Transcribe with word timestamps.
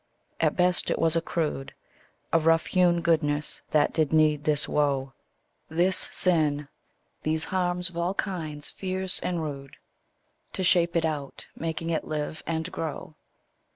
At 0.39 0.55
best 0.55 0.89
it 0.89 0.97
was 0.97 1.15
a 1.15 1.21
crude, 1.21 1.75
A 2.33 2.39
rough 2.39 2.65
hewn 2.65 3.01
goodness, 3.01 3.61
that 3.69 3.93
did 3.93 4.11
need 4.11 4.45
this 4.45 4.67
woe, 4.67 5.13
This 5.69 6.09
sin, 6.11 6.67
these 7.21 7.43
harms 7.43 7.87
of 7.91 7.97
all 7.97 8.15
kinds 8.15 8.67
fierce 8.67 9.19
and 9.19 9.43
rude, 9.43 9.77
To 10.53 10.63
shape 10.63 10.95
it 10.95 11.05
out, 11.05 11.45
making 11.55 11.91
it 11.91 12.03
live 12.03 12.41
and 12.47 12.71
grow. 12.71 13.13